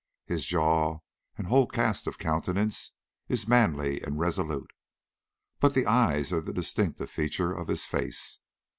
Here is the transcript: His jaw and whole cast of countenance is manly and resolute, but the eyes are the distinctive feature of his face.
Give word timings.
His 0.25 0.47
jaw 0.47 0.97
and 1.37 1.45
whole 1.45 1.67
cast 1.67 2.07
of 2.07 2.17
countenance 2.17 2.93
is 3.29 3.47
manly 3.47 4.01
and 4.01 4.17
resolute, 4.19 4.73
but 5.59 5.75
the 5.75 5.85
eyes 5.85 6.33
are 6.33 6.41
the 6.41 6.51
distinctive 6.51 7.11
feature 7.11 7.53
of 7.53 7.67
his 7.67 7.85
face. 7.85 8.39